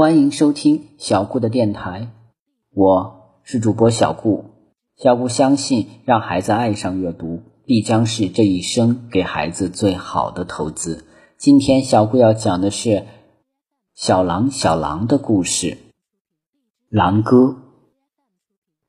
[0.00, 2.08] 欢迎收听小顾的电台，
[2.72, 4.46] 我是主播小顾。
[4.96, 11.04] 小顾相信，让孩子爱上阅读，必将是这一生给孩子最好的投资。
[11.36, 13.04] 今天，小顾要讲的是
[13.94, 15.76] 小狼小狼的故事。
[16.88, 17.56] 狼歌，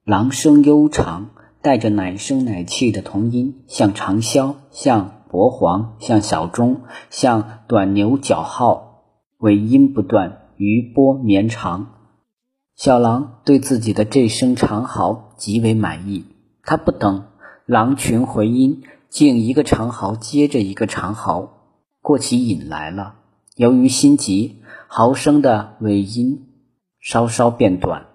[0.06, 1.32] 狼声悠长，
[1.62, 9.04] 带着奶声奶气的童音，像长啸，像薄黄，像小钟，像短牛角号，
[9.40, 10.38] 尾音不断。
[10.64, 11.88] 余波绵长，
[12.76, 16.24] 小狼对自己的这声长嚎极为满意。
[16.62, 17.30] 他不等
[17.66, 21.50] 狼群回音，竟一个长嚎接着一个长嚎，
[22.04, 23.16] 过起瘾来了。
[23.56, 26.50] 由于心急，嚎声的尾音
[27.00, 28.06] 稍稍变短，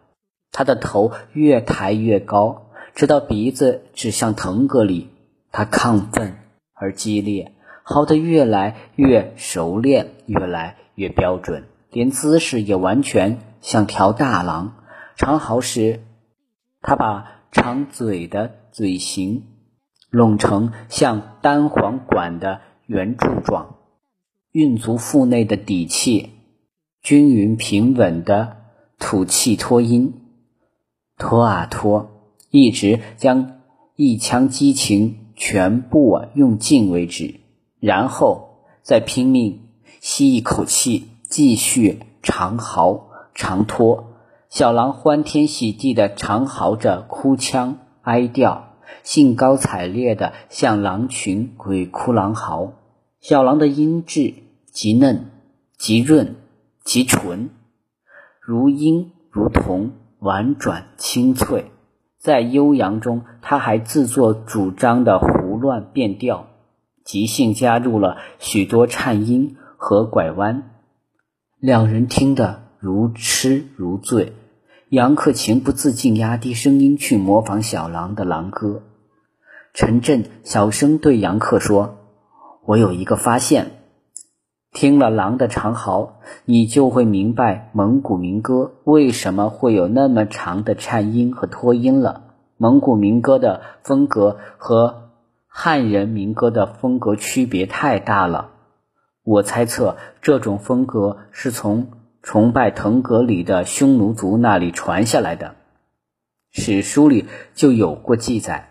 [0.52, 5.09] 他的头越抬越高，直到鼻子指向腾格里。
[5.51, 6.37] 他亢奋
[6.74, 11.65] 而激烈，嚎得越来越熟练，越来越标准。
[11.90, 14.76] 连姿势也完全像条大狼。
[15.16, 16.02] 长嚎时，
[16.82, 19.45] 他把长嘴的嘴型
[20.10, 23.76] 拢成像单簧管的圆柱状，
[24.52, 26.30] 运足腹内的底气，
[27.02, 28.59] 均匀平稳的
[28.98, 30.14] 吐气拖音，
[31.16, 32.10] 拖啊拖，
[32.51, 33.60] 一直将
[33.95, 37.40] 一腔激情全部用尽为止，
[37.80, 39.68] 然后再拼命
[40.01, 41.09] 吸一口气。
[41.29, 44.13] 继续长嚎长拖，
[44.49, 52.73] 小狼欢天喜地的长嚎着哭腔哀调，兴高采烈的向狼群鬼哭狼嚎。
[53.21, 54.35] 小狼的音质
[54.71, 55.27] 极嫩、
[55.77, 56.37] 极润、
[56.85, 57.51] 极纯，
[58.41, 61.73] 如鹰如铜，婉转清脆。
[62.19, 66.47] 在悠扬中，他还自作主张的胡乱变调，
[67.04, 70.71] 即兴加入了许多颤音和拐弯。
[71.66, 74.34] 两人听得如痴如醉，
[74.88, 78.84] 杨克情不自禁压低声音去模仿小狼的狼歌。
[79.74, 81.96] 陈震小声对杨克说
[82.66, 83.72] ：“我有一个发现，
[84.70, 92.34] 听了狼的长嚎，你就会明白蒙古民歌为什么会有那么长的颤音和拖音了。
[92.58, 95.10] 蒙古民歌的风格和
[95.48, 98.50] 汉人民歌的风格区别太大了。”
[99.26, 101.88] 我猜测这种风格是从
[102.22, 105.56] 崇拜腾格里的匈奴族那里传下来的。
[106.53, 108.70] 史书里就有过记载，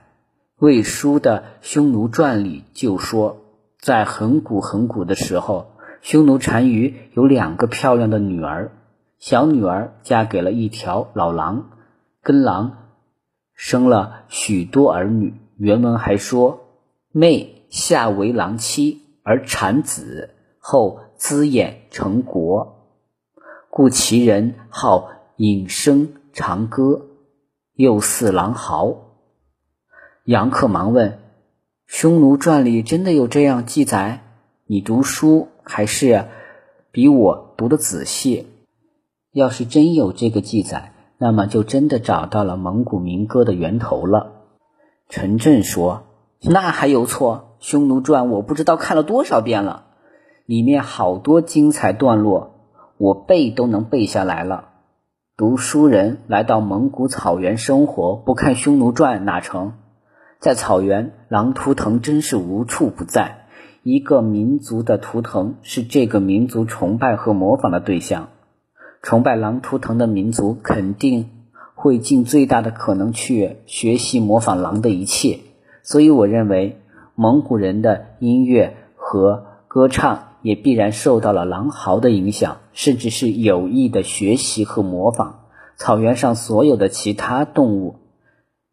[0.66, 3.42] 《魏书》的《匈奴传》里就说，
[3.82, 8.72] 在很古很古的时候，匈奴单于有两个漂亮的女儿，
[9.20, 11.70] 小女儿嫁给了一条老狼，
[12.24, 12.78] 跟狼
[13.56, 15.34] 生了许多儿女。
[15.58, 16.62] 原文还说，
[17.12, 20.30] 妹下为狼妻而产子。
[20.68, 22.88] 后滋衍成国，
[23.70, 27.06] 故其人号引声长歌，
[27.76, 28.96] 又似狼嚎。
[30.24, 31.12] 杨克忙问
[31.86, 34.24] ：“《匈奴传》里真的有这样记载？
[34.66, 36.26] 你读书还是
[36.92, 38.48] 比我读的仔细？
[39.32, 44.32] 要是真有这个记载，那么就真的找到了蒙古民歌的源头了。”
[45.10, 46.06] 陈震说
[46.42, 47.56] ：“那还有错？
[47.64, 49.84] 《匈奴传》我不知道看了多少遍了。”
[50.46, 52.52] 里面好多精彩段落，
[52.98, 54.66] 我背都能背下来了。
[55.36, 59.74] 读书人来到蒙古草原生活，不看《匈奴传》哪成？
[60.40, 63.48] 在草原，狼图腾真是无处不在。
[63.82, 68.28] 一个民族的图腾是这个民族崇拜和模仿的对象。
[69.02, 71.28] 崇拜狼图腾的民族肯定
[71.74, 75.40] 会尽最大的可能去学习模仿狼的一切。
[75.82, 76.82] 所以，我认为
[77.16, 80.35] 蒙古人的音乐和歌唱。
[80.46, 85.48] 也必然受到了狼嚎的影响，甚至是有意的学习和模仿。
[85.76, 87.96] 草原上所有的其他动物，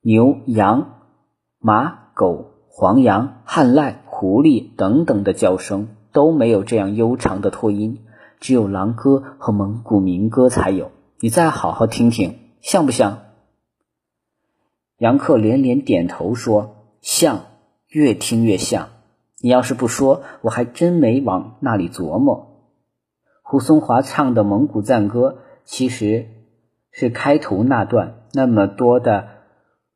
[0.02, 0.98] 牛、羊、
[1.58, 8.00] 马、狗、黄羊、汉赖、狐狸等等的叫声都没有这样悠长的拖音，
[8.38, 10.90] 只有狼歌和蒙古民歌才有。
[11.20, 13.20] 你再好好听听，像不像？
[14.98, 17.46] 杨克连连点头说：“像，
[17.88, 18.90] 越听越像。”
[19.42, 22.46] 你要是不说，我还真没往那里琢磨。
[23.42, 26.28] 胡松华唱的蒙古赞歌，其实
[26.92, 29.26] 是开头那段那么多的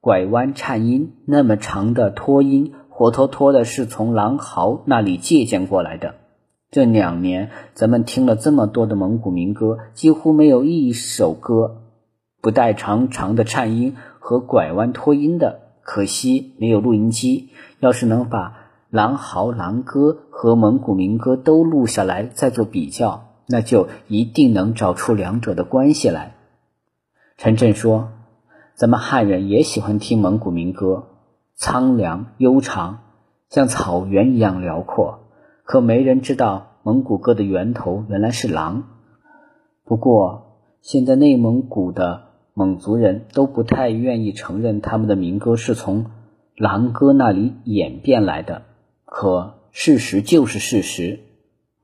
[0.00, 6.16] 拐弯颤音，那么长的拖音，活脱脱的是从狼嚎那里借鉴过来的。
[6.72, 11.82] 这两年，咱们听了这么多的蒙古民歌，几乎没有一首歌
[12.42, 15.60] 不带长长的颤音和拐弯拖音的。
[15.82, 18.65] 可惜没有录音机，要是能把。
[18.90, 26.34] 狼嚎、狼歌和蒙古民歌都录下来，再做比较，那就一定能找出两者的关系来。
[27.36, 28.10] 陈震说
[28.74, 31.08] ：“咱们汉人也喜欢听蒙古民歌，
[31.54, 33.00] 苍凉悠长，
[33.50, 35.20] 像草原一样辽阔。
[35.64, 38.84] 可没人知道蒙古歌的源头原来是狼。
[39.84, 42.22] 不过，现在内蒙古的
[42.54, 46.06] 蒙族人都不太愿意承认他们的民歌是从
[46.56, 48.62] 狼歌那里演变来的。
[49.18, 51.20] 可事实就是事实，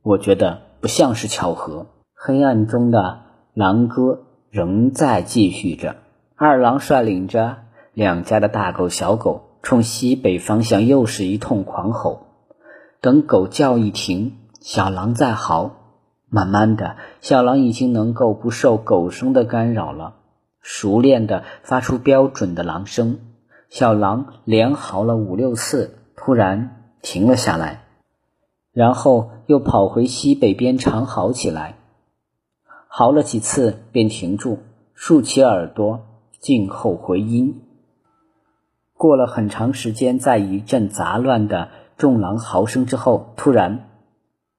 [0.03, 1.87] 我觉得不像是巧合。
[2.15, 3.21] 黑暗中的
[3.55, 5.97] 狼歌。”仍在继续着。
[6.37, 7.57] 二郎率领着
[7.95, 12.27] 两家的大狗、小狗，冲西北方向又是一通狂吼。
[13.01, 15.71] 等狗叫一停，小狼再嚎。
[16.29, 20.17] 慢慢的，小狼已经能够不受狗声的干扰了，
[20.61, 23.21] 熟练的发出标准的狼声。
[23.71, 27.85] 小狼连嚎了五六次，突然停了下来，
[28.73, 31.77] 然后又跑回西北边长嚎起来。
[32.87, 34.61] 嚎了几次，便停住，
[34.95, 36.01] 竖起耳朵
[36.39, 37.63] 静候回音。
[38.95, 43.89] 过了很长时间，在一阵杂乱的众狼嚎声之后，突然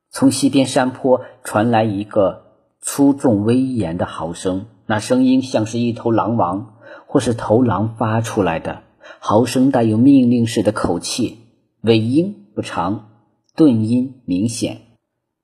[0.09, 2.43] 从西边山坡传来一个
[2.81, 6.73] 粗重威严的嚎声，那声音像是一头狼王
[7.07, 8.81] 或是头狼发出来的
[9.19, 11.42] 嚎声，带有命令式的口气，
[11.83, 13.09] 尾音不长，
[13.55, 14.81] 顿音明显。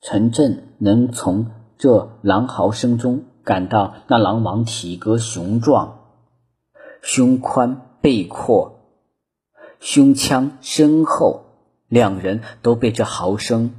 [0.01, 1.47] 陈震能从。
[1.77, 5.99] 这狼嚎声中，感到那狼王体格雄壮，
[7.01, 8.81] 胸宽背阔，
[9.79, 11.45] 胸腔深厚，
[11.87, 13.71] 两人都被这嚎声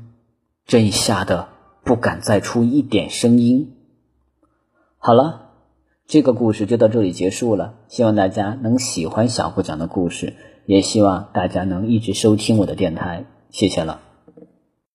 [0.65, 1.51] 震吓得
[1.85, 3.77] 不敢再出一点声音。
[4.97, 5.51] 好了，
[6.07, 7.75] 这个故事就到这里结束了。
[7.89, 10.37] 希望大家能喜欢小顾讲的故事，
[10.71, 13.25] 也希望大家能一直收听我的电台。
[13.51, 14.10] 谢谢了。